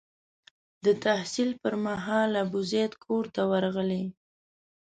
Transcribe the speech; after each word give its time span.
د 0.85 0.87
تحصیل 1.05 1.49
پر 1.61 1.73
مهال 1.85 2.31
ابوزید 2.43 2.91
کور 3.03 3.25
ته 3.35 3.41
ورغلی. 3.51 4.03